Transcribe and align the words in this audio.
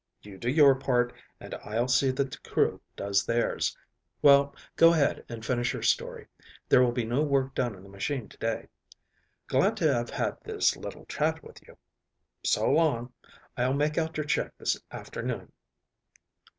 "You 0.23 0.39
do 0.39 0.49
your 0.49 0.73
part, 0.73 1.13
and 1.39 1.53
I'll 1.63 1.87
see 1.87 2.09
that 2.09 2.31
the 2.31 2.39
crew 2.49 2.81
does 2.95 3.23
theirs. 3.23 3.77
Well, 4.23 4.55
go 4.75 4.93
ahead 4.93 5.23
and 5.29 5.45
finish 5.45 5.73
your 5.73 5.83
story. 5.83 6.25
There 6.69 6.81
will 6.81 6.91
be 6.91 7.05
no 7.05 7.21
work 7.21 7.53
done 7.53 7.75
on 7.75 7.83
the 7.83 7.87
machine 7.89 8.27
to 8.27 8.37
day. 8.39 8.67
Glad 9.45 9.77
to 9.77 9.93
have 9.93 10.09
had 10.09 10.37
this 10.43 10.75
little 10.75 11.05
chat 11.05 11.43
with 11.43 11.61
you. 11.67 11.77
So 12.43 12.67
long. 12.71 13.13
I'll 13.55 13.73
make 13.75 13.99
out 13.99 14.17
your 14.17 14.25
check 14.25 14.57
this 14.57 14.75
afternoon." 14.89 15.51